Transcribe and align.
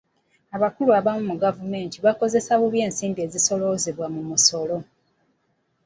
Abakulu 0.55 0.91
abamu 0.99 1.23
mu 1.29 1.35
gavumenti 1.43 1.97
bakozesa 2.05 2.51
bubi 2.59 2.79
ensimbi 2.87 3.19
ezisooloozebwa 3.27 4.05
mu 4.15 4.21
misolo. 4.29 4.77